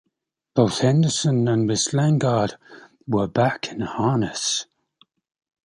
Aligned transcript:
Both 0.55 0.79
Henderson 0.79 1.47
and 1.47 1.67
Miss 1.67 1.93
Lingard 1.93 2.55
were 3.07 3.27
back 3.27 3.71
in 3.71 3.81
harness. 3.81 4.65